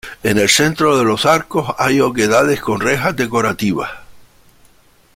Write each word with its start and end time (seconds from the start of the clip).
En 0.23 0.39
el 0.39 0.49
centro 0.49 0.97
de 0.97 1.03
los 1.03 1.27
arcos 1.27 1.75
hay 1.77 2.01
oquedades 2.01 2.59
con 2.59 2.79
rejas 2.81 3.15
decorativas. 3.15 3.91